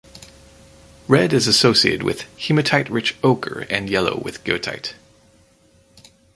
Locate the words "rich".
2.89-3.15